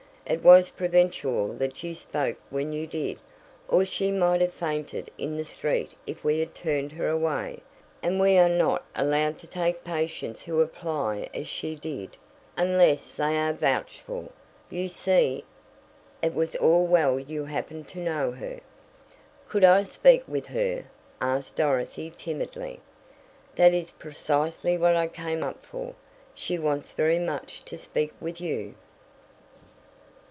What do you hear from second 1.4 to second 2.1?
that you